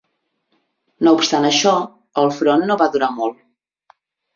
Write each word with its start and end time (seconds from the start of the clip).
No 1.07 1.13
obstant 1.19 1.47
això, 1.51 1.75
el 2.25 2.35
front 2.41 2.69
no 2.73 2.83
va 2.85 2.93
durar 2.99 3.15
molt. 3.23 3.43